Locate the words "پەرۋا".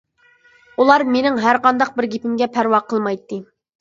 2.57-2.81